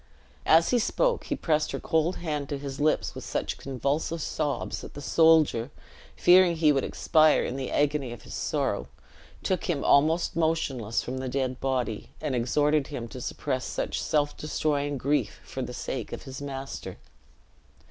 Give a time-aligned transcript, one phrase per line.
[0.47, 4.81] As he spoke, he pressed her cold hand to his lips with such convulsive sobs
[4.81, 5.69] that the soldier,
[6.15, 8.87] fearing he would expire in the agony of his sorrow,
[9.43, 14.35] took him almost motionless from the dead body, and exhorted him to suppress such self
[14.35, 16.97] destroying grief for the sake of his master.